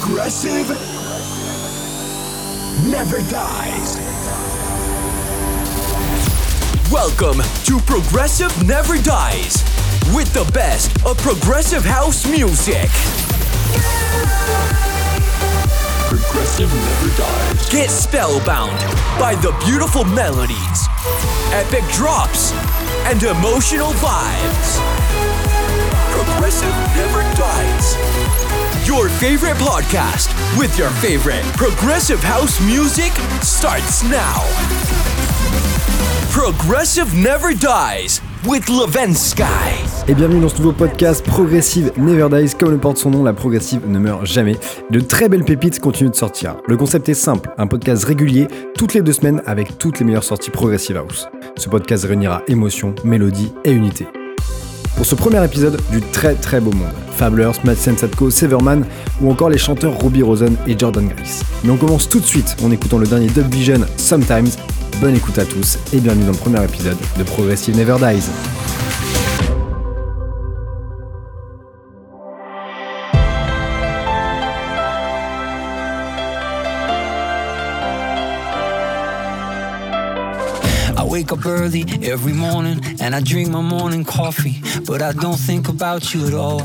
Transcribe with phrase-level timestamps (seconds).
[0.00, 0.68] Progressive
[2.88, 3.96] never dies.
[6.90, 9.64] Welcome to Progressive Never Dies
[10.14, 12.88] with the best of progressive house music.
[16.08, 17.68] Progressive never dies.
[17.68, 18.78] Get spellbound
[19.18, 20.88] by the beautiful melodies,
[21.52, 22.52] epic drops,
[23.04, 24.78] and emotional vibes.
[26.12, 28.27] Progressive never dies.
[28.88, 34.40] Your favorite podcast with your favorite progressive house music starts now.
[36.32, 38.64] Progressive Never Dies with
[39.14, 39.44] Sky.
[40.08, 42.54] Et bienvenue dans ce nouveau podcast Progressive Never Dies.
[42.58, 44.56] Comme le porte son nom, la progressive ne meurt jamais.
[44.88, 46.56] De très belles pépites continuent de sortir.
[46.66, 50.24] Le concept est simple, un podcast régulier toutes les deux semaines avec toutes les meilleures
[50.24, 51.28] sorties Progressive House.
[51.58, 54.06] Ce podcast réunira émotion, mélodie et unité.
[54.98, 58.84] Pour ce premier épisode du très très beau monde, Fablers, Madsen Sadko, Severman
[59.20, 61.44] ou encore les chanteurs Ruby Rosen et Jordan Grace.
[61.62, 64.48] Mais on commence tout de suite en écoutant le dernier Dub Vision Sometimes.
[65.00, 68.28] Bonne écoute à tous et bienvenue dans le premier épisode de Progressive Never Dies.
[81.18, 85.68] Wake up early every morning and I drink my morning coffee, but I don't think
[85.68, 86.60] about you at all.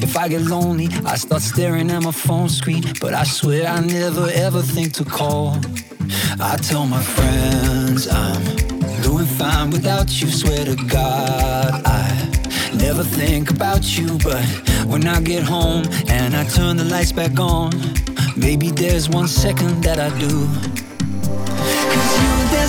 [0.00, 3.80] If I get lonely, I start staring at my phone screen, but I swear I
[3.80, 5.58] never ever think to call.
[6.40, 8.42] I tell my friends I'm
[9.02, 12.08] doing fine without you, swear to God I
[12.72, 14.42] never think about you, but
[14.86, 17.70] when I get home and I turn the lights back on,
[18.34, 20.81] maybe there's one second that I do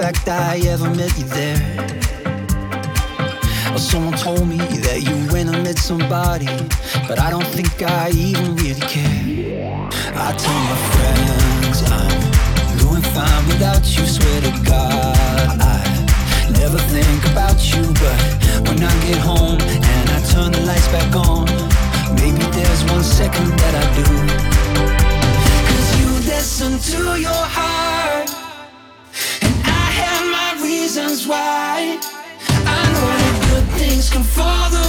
[0.00, 1.60] fact I ever met you there.
[3.74, 4.56] Or someone told me
[4.86, 6.48] that you went and met somebody,
[7.06, 9.20] but I don't think I even really care.
[10.26, 12.20] I tell my friends I'm
[12.78, 15.58] doing fine without you, swear to God.
[15.76, 15.80] I
[16.60, 18.18] never think about you, but
[18.66, 21.44] when I get home and I turn the lights back on,
[22.16, 24.08] maybe there's one second that I do.
[25.68, 28.09] Cause you listen to your heart
[31.20, 31.98] reasons why
[32.66, 34.79] I know that good things can apart.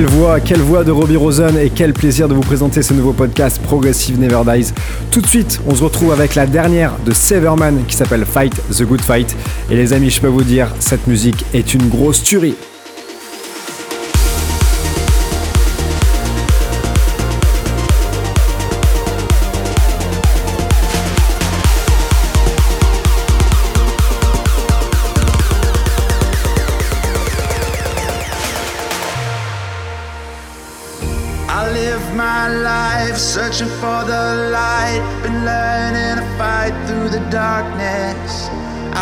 [0.00, 3.60] Voix, quelle voix de Robbie Rosen et quel plaisir de vous présenter ce nouveau podcast
[3.62, 4.72] Progressive Never Dies.
[5.10, 8.84] Tout de suite, on se retrouve avec la dernière de Severman qui s'appelle Fight the
[8.84, 9.36] Good Fight.
[9.70, 12.56] Et les amis, je peux vous dire, cette musique est une grosse tuerie.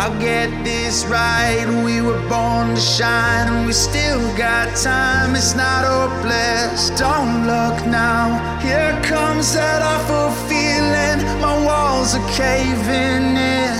[0.01, 1.63] I'll get this right.
[1.85, 5.35] We were born to shine, and we still got time.
[5.35, 6.89] It's not hopeless.
[6.97, 8.41] Don't look now.
[8.65, 11.21] Here comes that awful feeling.
[11.37, 13.77] My walls are caving in.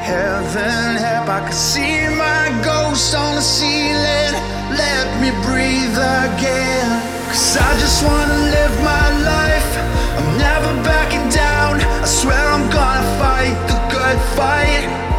[0.00, 4.32] Heaven help, I can see my ghost on the ceiling.
[4.72, 6.88] Let me breathe again.
[7.28, 9.70] Cause I just wanna live my life.
[10.16, 11.84] I'm never backing down.
[11.84, 15.09] I swear I'm gonna fight the good fight.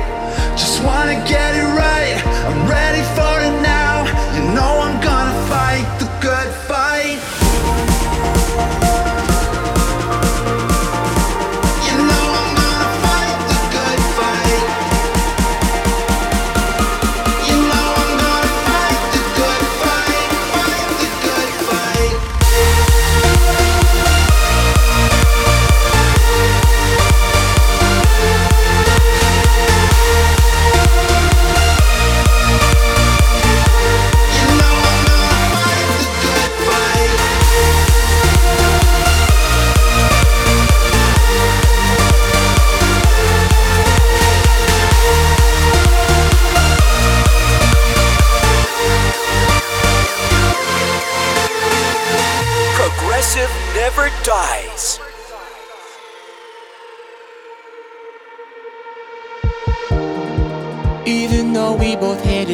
[0.81, 2.17] Just wanna get it right.
[2.49, 3.40] I'm ready for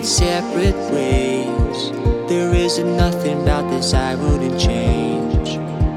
[0.05, 1.91] separate ways,
[2.29, 5.49] there isn't nothing about this I wouldn't change.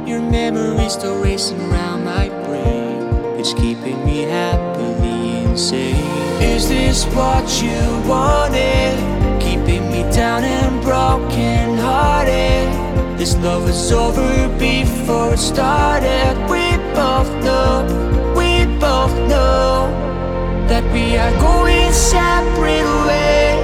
[0.09, 5.97] Your memory's still racing around my brain, it's keeping me happily insane.
[6.41, 8.97] Is this what you wanted?
[9.41, 13.19] Keeping me down and broken hearted.
[13.19, 16.37] This love was over before it started.
[16.49, 16.65] We
[16.95, 17.85] both know,
[18.37, 19.91] we both know
[20.69, 23.60] that we are going separate ways.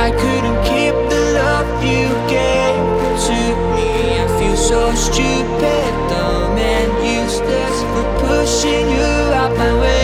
[0.00, 2.80] I couldn't keep the love you gave
[3.26, 3.40] to
[3.76, 4.16] me.
[4.18, 9.99] I feel so stupid, dumb, and useless for pushing you out my way.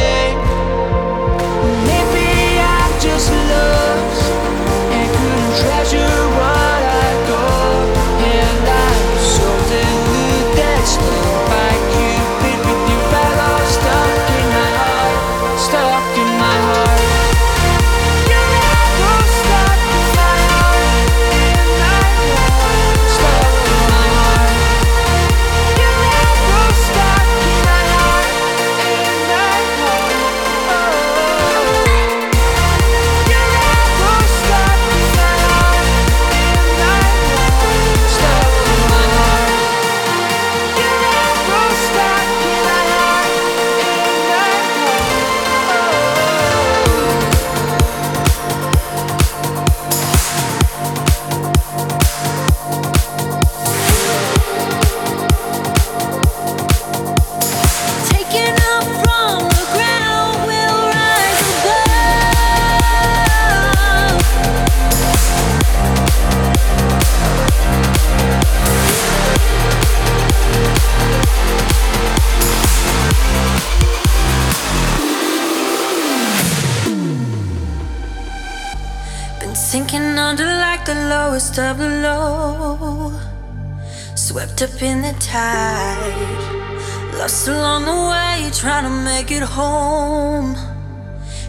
[84.57, 87.15] Swept up in the tide.
[87.19, 90.55] Lost along the way, trying to make it home.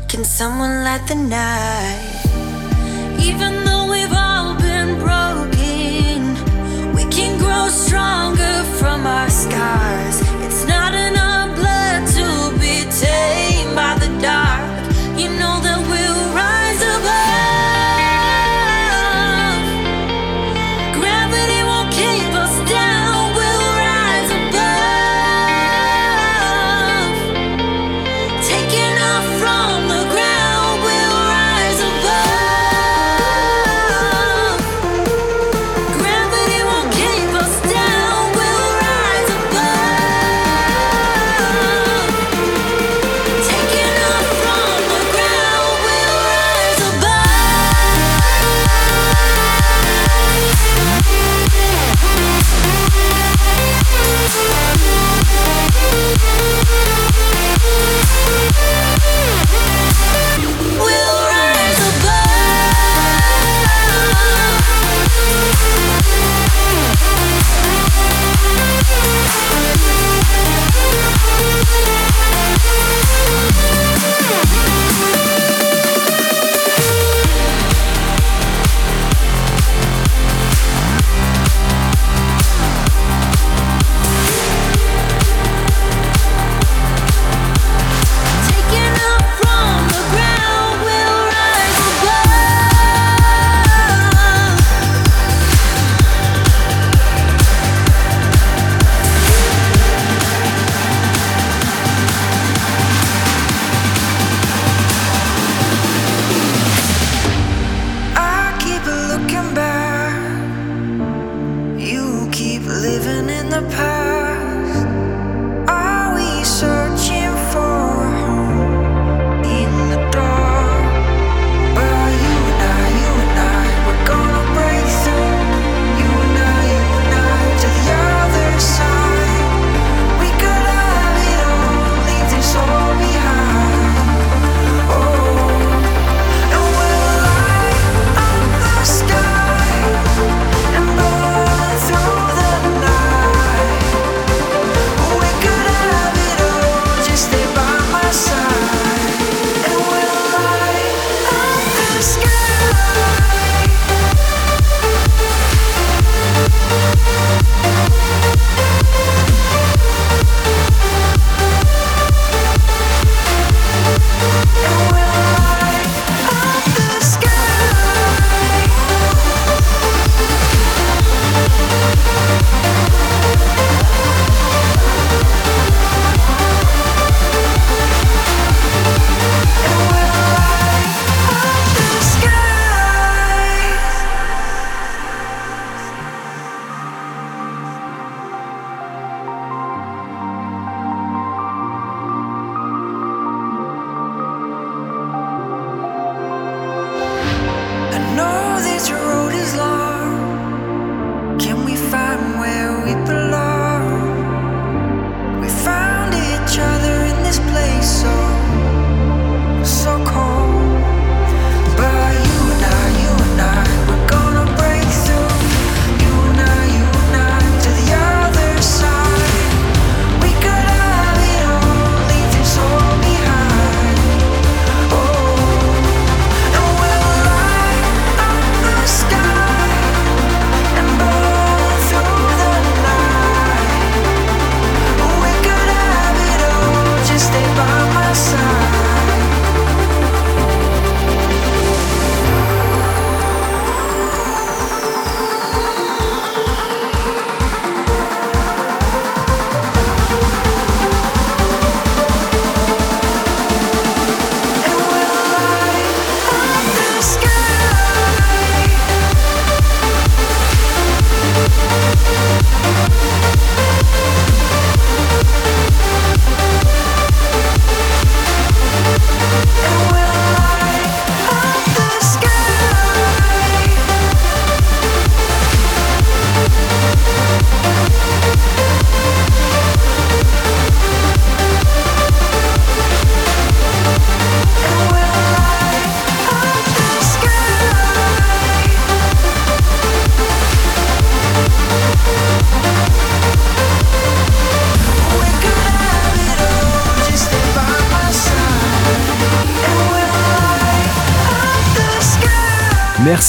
[0.08, 2.26] Can someone light the night?
[3.20, 6.36] Even though we've all been broken,
[6.96, 9.97] we can grow stronger from our scars.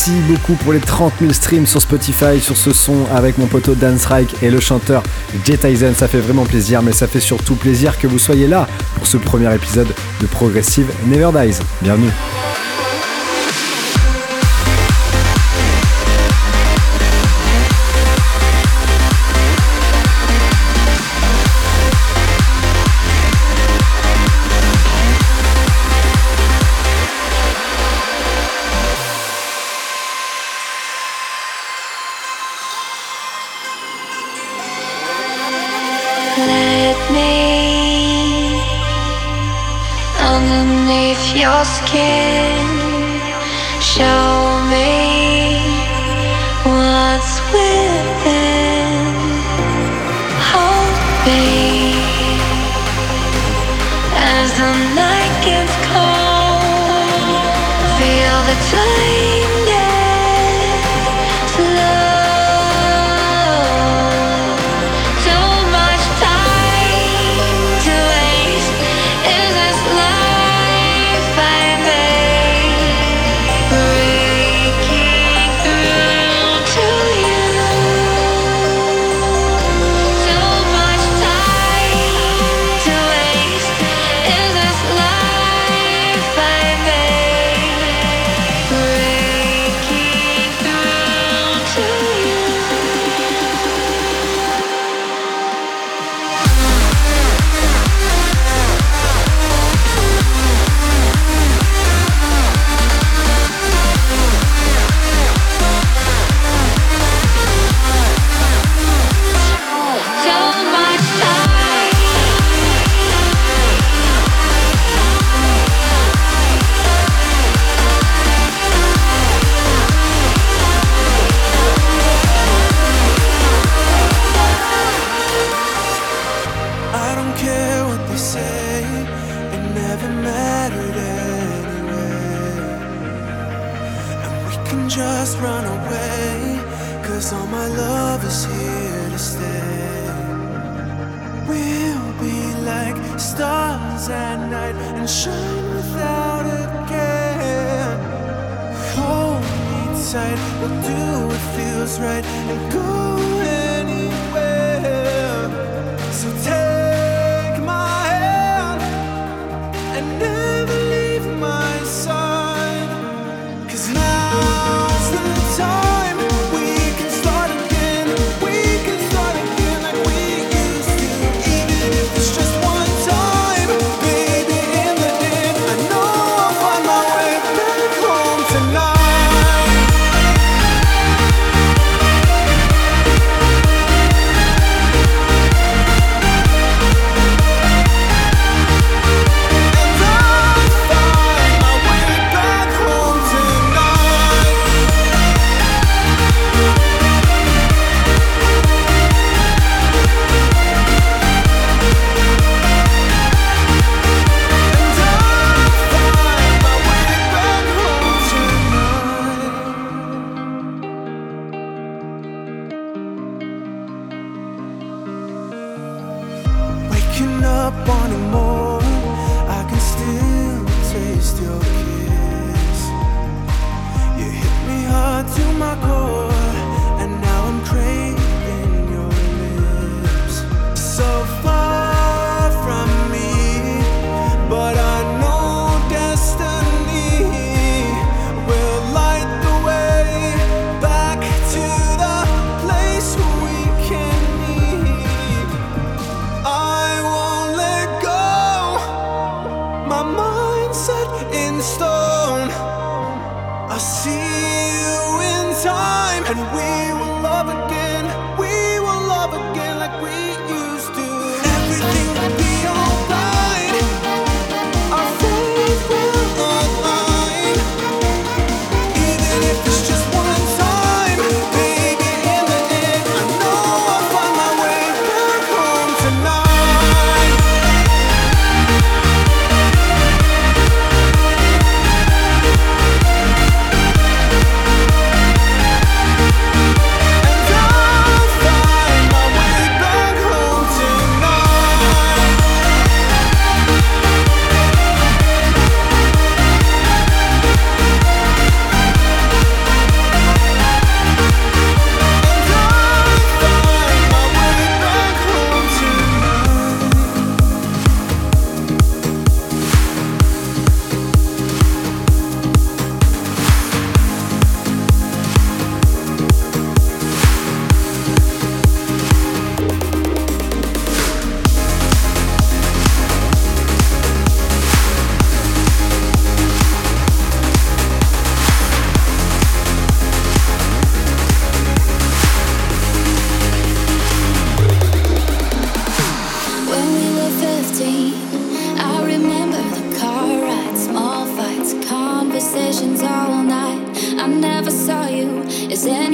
[0.08, 3.74] Merci beaucoup pour les 30 000 streams sur Spotify sur ce son avec mon poteau
[3.74, 5.02] Dan Strike et le chanteur
[5.44, 5.92] Jay Tyson.
[5.94, 9.18] Ça fait vraiment plaisir, mais ça fait surtout plaisir que vous soyez là pour ce
[9.18, 9.88] premier épisode
[10.20, 11.58] de Progressive Never Dies.
[11.82, 12.10] Bienvenue.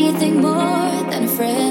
[0.07, 1.64] anything more than a friend.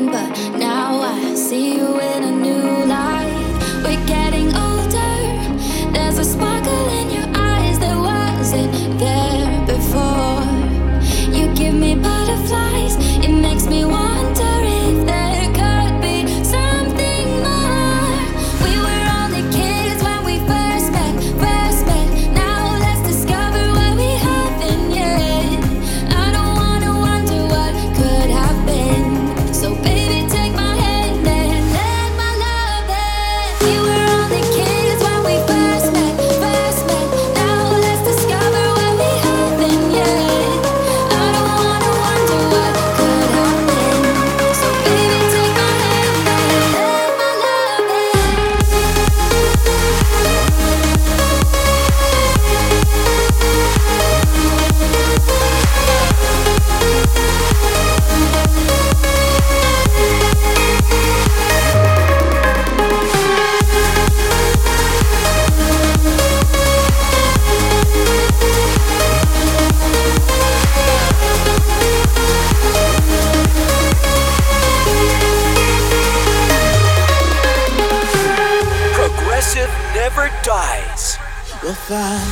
[81.88, 82.24] find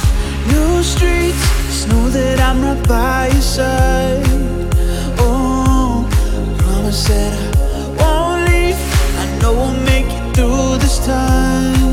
[0.48, 1.44] new streets.
[1.66, 4.24] Just know that I'm right by your side.
[5.20, 6.08] Oh,
[6.58, 8.80] promise that I won't leave.
[9.20, 11.91] I know we'll make it through this time.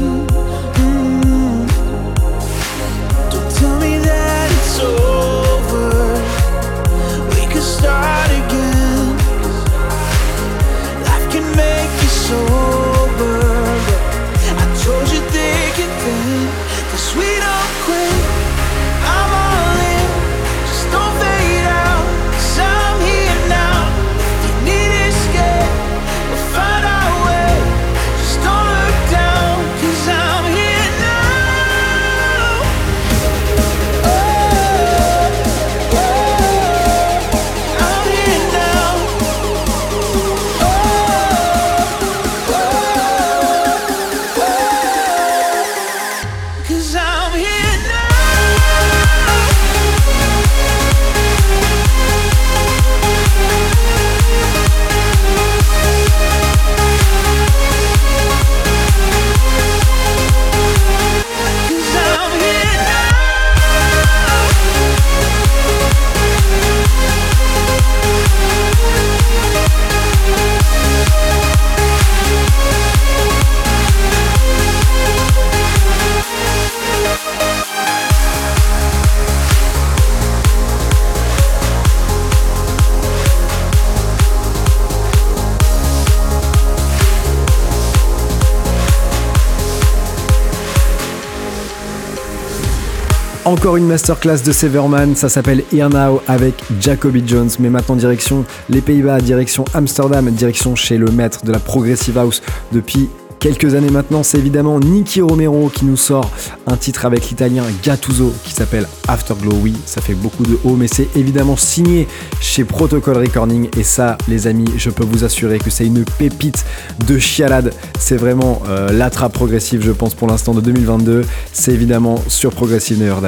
[93.48, 97.48] Encore une masterclass de Severman, ça s'appelle Here Now avec Jacoby Jones.
[97.60, 102.42] Mais maintenant direction les Pays-Bas, direction Amsterdam, direction chez le maître de la Progressive House
[102.72, 106.30] depuis quelques années maintenant, c'est évidemment Nicky Romero qui nous sort
[106.66, 109.56] un titre avec l'italien Gattuso qui s'appelle Afterglow.
[109.62, 112.06] Oui, ça fait beaucoup de haut, mais c'est évidemment signé
[112.40, 113.68] chez Protocol Recording.
[113.76, 116.64] Et ça, les amis, je peux vous assurer que c'est une pépite
[117.06, 117.72] de chialade.
[117.98, 121.24] C'est vraiment euh, la trappe progressive, je pense, pour l'instant de 2022.
[121.52, 123.20] C'est évidemment sur Progressive Never.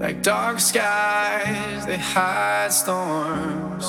[0.00, 3.84] Like dark skies, they hide storms.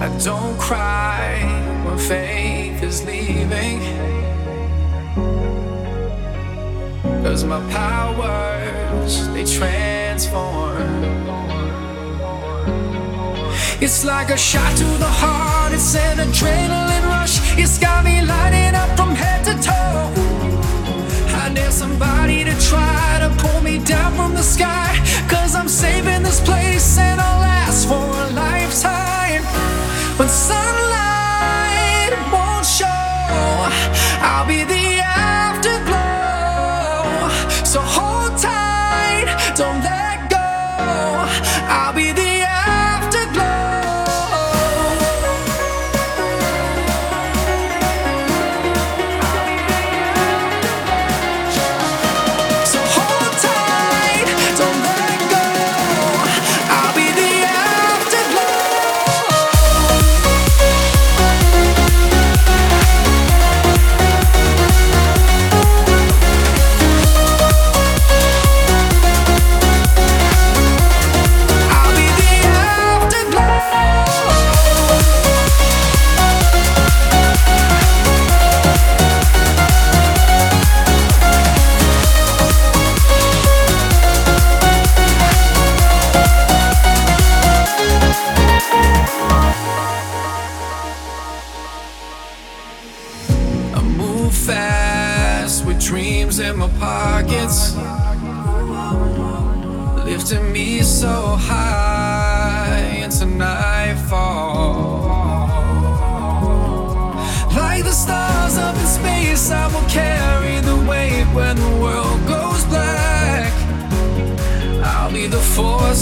[0.00, 1.42] I don't cry
[1.84, 3.80] when faith is leaving.
[7.24, 11.02] Cause my powers, they transform.
[13.82, 17.58] It's like a shot to the heart, it's an adrenaline rush.
[17.58, 20.25] It's got me lighting up from head to toe.
[21.56, 24.92] Dare somebody to try to pull me down from the sky.
[25.26, 29.42] Cause I'm saving this place and I'll last for a lifetime.
[30.18, 32.86] When sunlight won't show,
[34.20, 35.25] I'll be the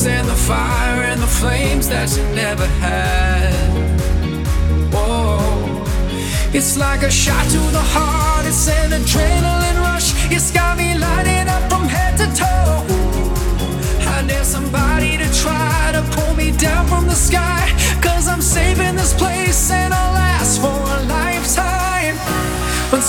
[0.06, 3.52] and the fire and the flames that you never had.
[4.92, 5.82] Oh,
[6.52, 10.12] it's like a shot to the heart, it's an adrenaline rush.
[10.30, 12.84] It's got me lighting up from head to toe.
[14.14, 18.96] I need somebody to try to pull me down from the sky, cause I'm saving
[18.96, 22.16] this place and I'll last for a lifetime.
[22.90, 23.00] When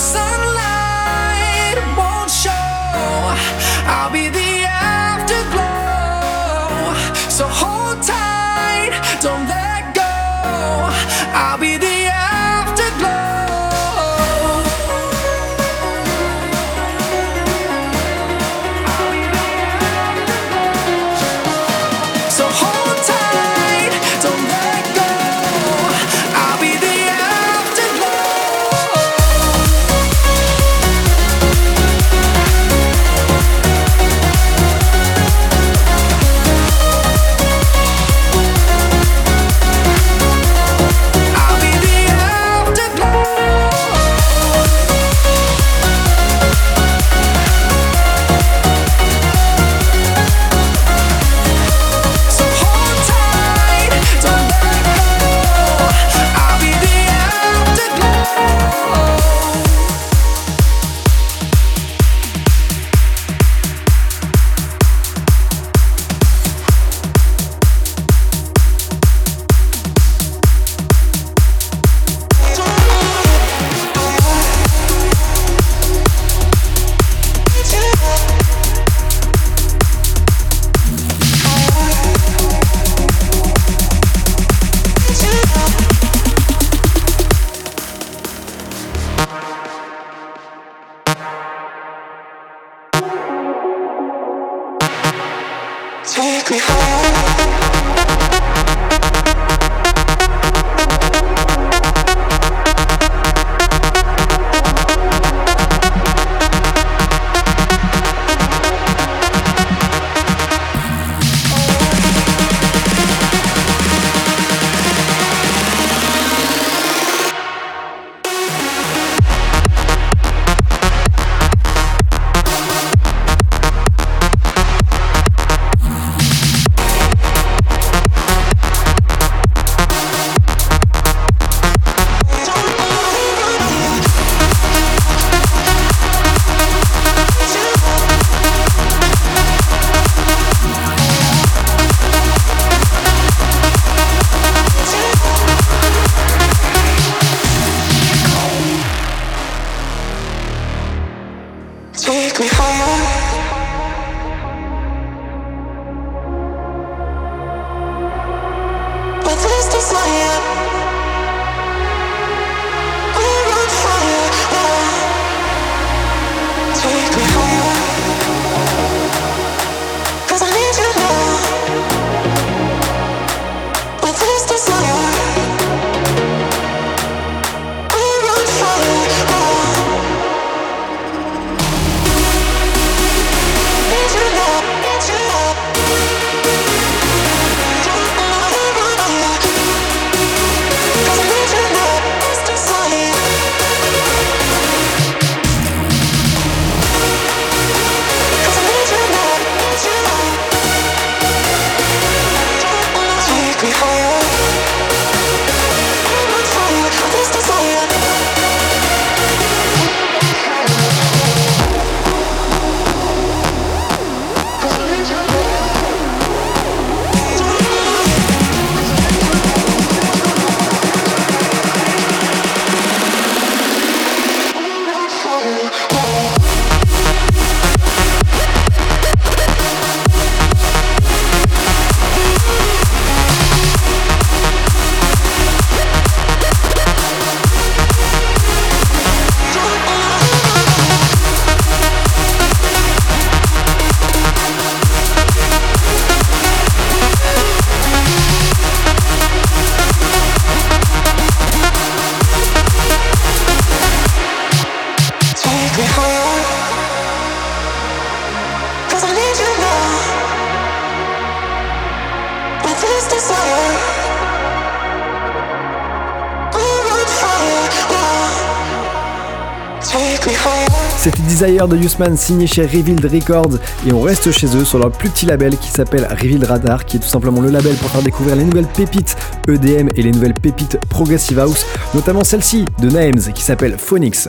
[271.56, 275.24] De Usman signé chez Revealed Records et on reste chez eux sur leur plus petit
[275.24, 278.44] label qui s'appelle Revealed Radar qui est tout simplement le label pour faire découvrir les
[278.44, 279.16] nouvelles pépites
[279.48, 284.28] EDM et les nouvelles pépites Progressive House, notamment celle-ci de Naems qui s'appelle Phonics.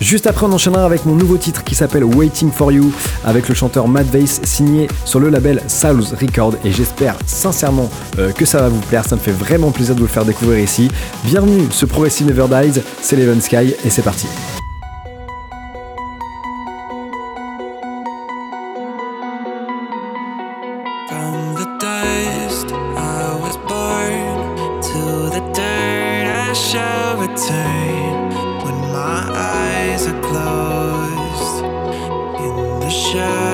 [0.00, 2.92] Juste après, on enchaînera avec mon nouveau titre qui s'appelle Waiting for You
[3.24, 7.88] avec le chanteur Matt Vase signé sur le label Souls Record et j'espère sincèrement
[8.18, 9.06] euh, que ça va vous plaire.
[9.06, 10.90] Ça me fait vraiment plaisir de vous le faire découvrir ici.
[11.24, 14.26] Bienvenue, ce Progressive Never Dies, c'est Leven Sky et c'est parti.
[25.34, 28.30] The dirt I shall return.
[28.64, 31.64] When my eyes are closed
[32.44, 33.53] in the shadows,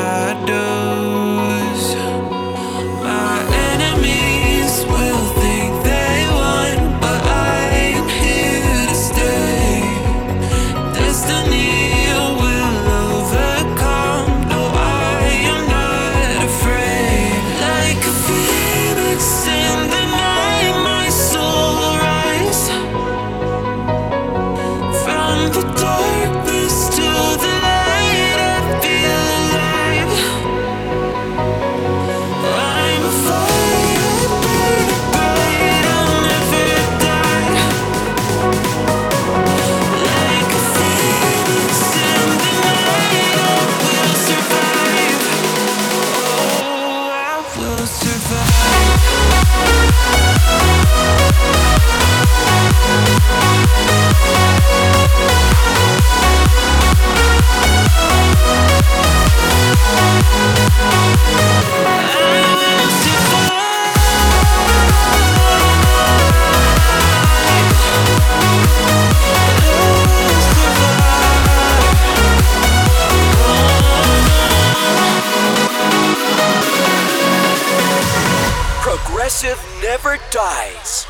[79.30, 81.06] Progressive never dies.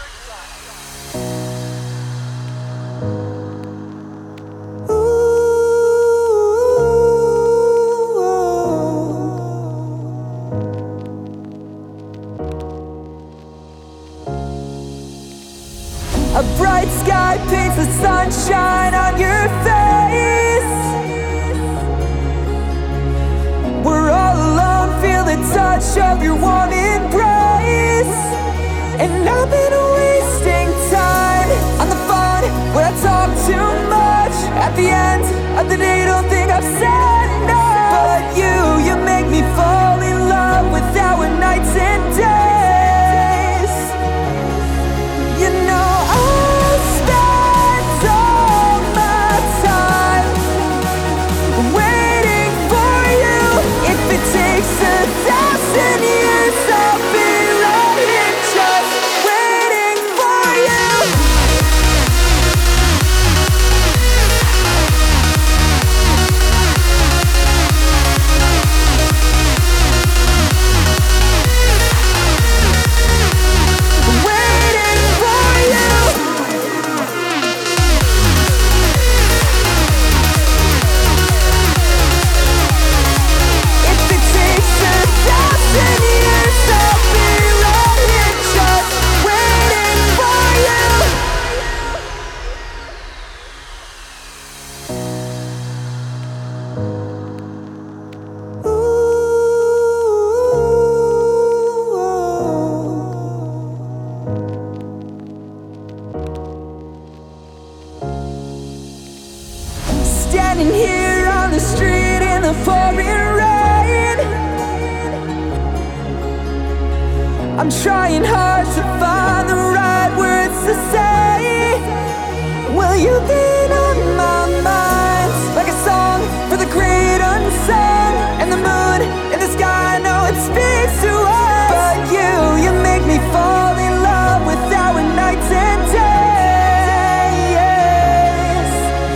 [16.36, 20.60] A bright sky paints the sunshine on your face.
[23.82, 26.59] We're all alone, feel the touch of your warm embrace.
[29.00, 29.39] And I've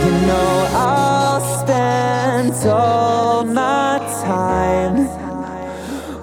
[0.05, 4.97] You know I'll spend all my time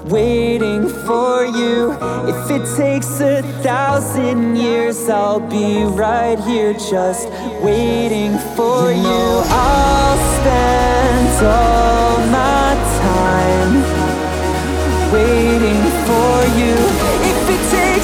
[0.09, 1.91] waiting for you.
[2.33, 7.29] If it takes a thousand years, I'll be right here just
[7.61, 9.03] waiting for you.
[9.03, 12.69] Know I'll spend all my
[13.03, 13.75] time
[15.13, 16.75] waiting for you.
[17.31, 18.02] If it takes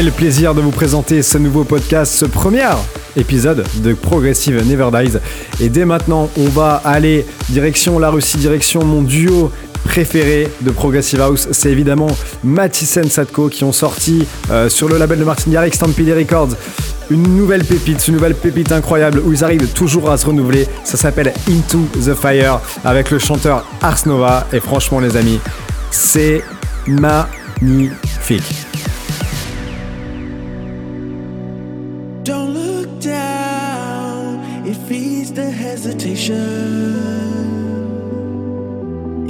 [0.00, 2.68] Quel plaisir de vous présenter ce nouveau podcast, ce premier
[3.16, 5.18] épisode de Progressive Never Dies.
[5.60, 9.50] Et dès maintenant, on va aller direction la Russie, direction mon duo
[9.82, 12.06] préféré de Progressive House, c'est évidemment
[12.44, 16.50] Mathisen Sadko qui ont sorti euh, sur le label de Martin Garrix, Stampede Records,
[17.10, 20.68] une nouvelle pépite, une nouvelle pépite incroyable où ils arrivent toujours à se renouveler.
[20.84, 24.46] Ça s'appelle Into the Fire avec le chanteur Ars Nova.
[24.52, 25.40] Et franchement, les amis,
[25.90, 26.44] c'est
[26.86, 28.67] magnifique.
[35.78, 36.40] Hesitation.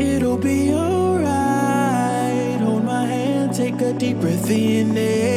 [0.00, 2.58] It'll be alright.
[2.62, 5.28] Hold my hand, take a deep breath in it.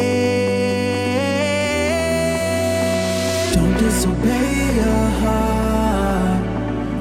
[3.55, 6.43] Don't disobey your heart.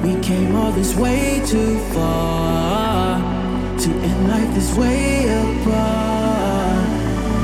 [0.03, 3.17] We came all this way too far
[3.79, 6.85] to end life this way apart.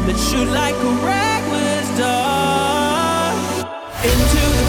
[0.05, 3.37] Let's shoot like a reckless dart
[4.03, 4.66] into the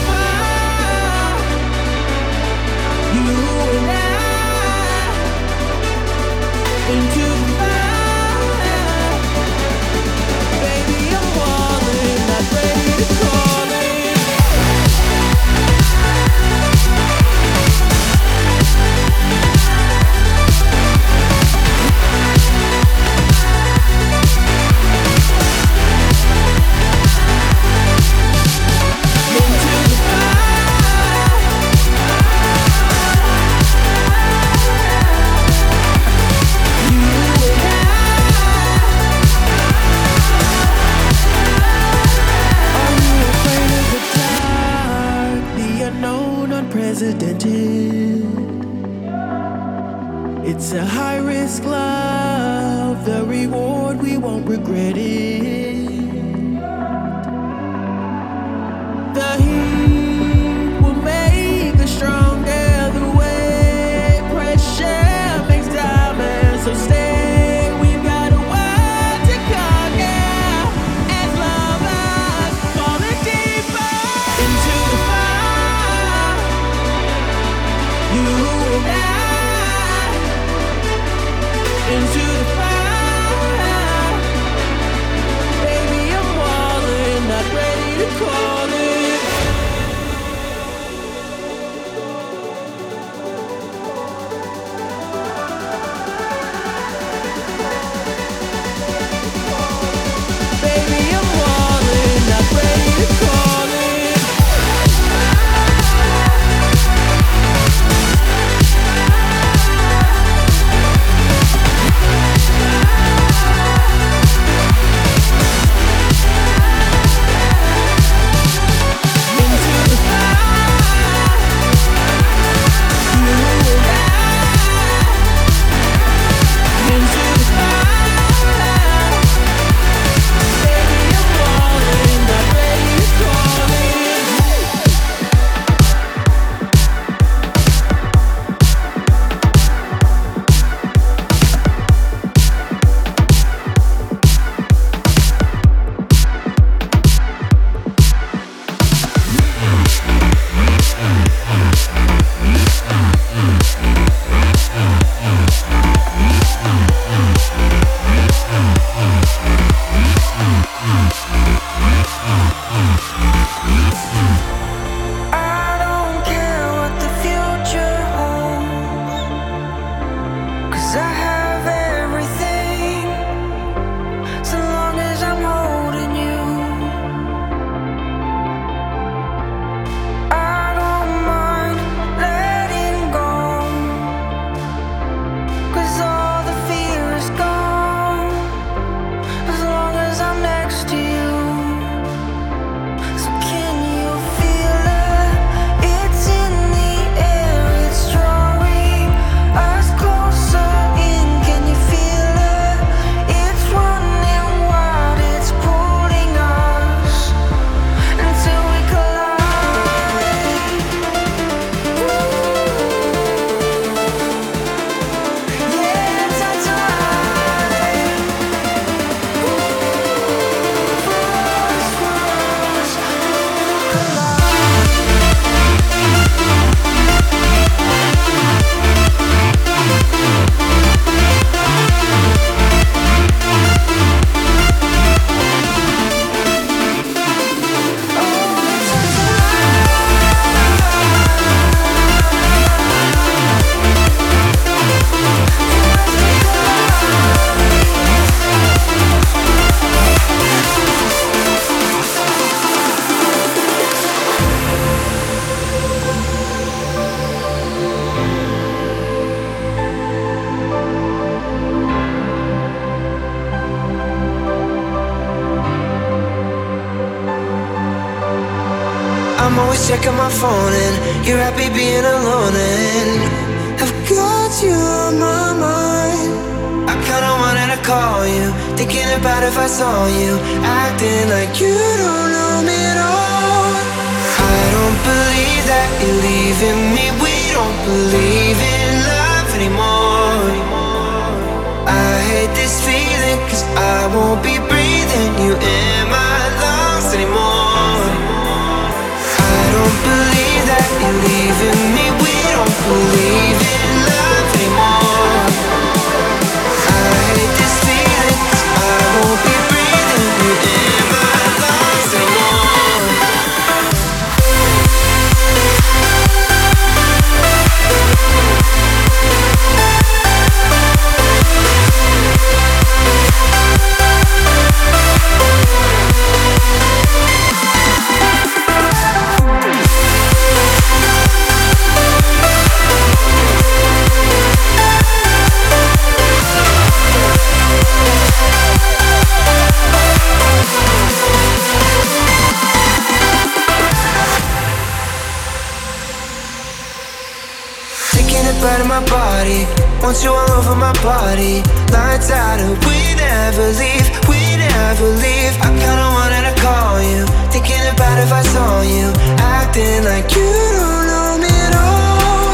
[348.60, 349.66] Out of my body,
[350.02, 351.62] want you all over my body.
[351.94, 355.54] Lights out, and we never leave, we never leave.
[355.62, 360.50] I kinda wanted to call you, thinking about if I saw you, acting like you
[360.76, 362.50] don't know me at all.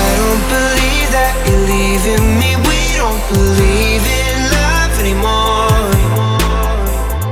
[0.00, 2.50] I don't believe that you're leaving me.
[2.68, 5.88] We don't believe in love anymore.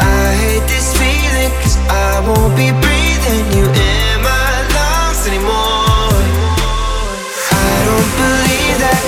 [0.00, 3.85] I hate this feeling, cause I won't be breathing you in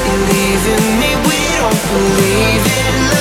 [0.06, 1.10] believe that me.
[1.28, 3.17] We don't believe in love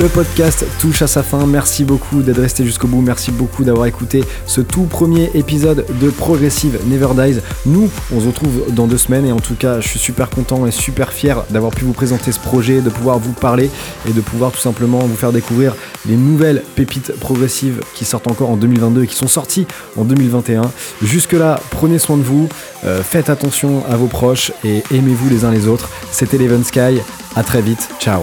[0.00, 1.46] Le podcast touche à sa fin.
[1.46, 3.02] Merci beaucoup d'être resté jusqu'au bout.
[3.02, 7.40] Merci beaucoup d'avoir écouté ce tout premier épisode de Progressive Never Dies.
[7.66, 10.66] Nous, on se retrouve dans deux semaines et en tout cas, je suis super content
[10.66, 13.70] et super fier d'avoir pu vous présenter ce projet, de pouvoir vous parler
[14.08, 15.74] et de pouvoir tout simplement vous faire découvrir
[16.08, 19.66] les nouvelles pépites progressives qui sortent encore en 2022 et qui sont sorties
[19.98, 20.62] en 2021.
[21.02, 22.48] Jusque-là, prenez soin de vous,
[22.84, 25.90] euh, faites attention à vos proches et aimez-vous les uns les autres.
[26.12, 27.02] C'était Leven Sky.
[27.36, 27.90] À très vite.
[28.00, 28.22] Ciao.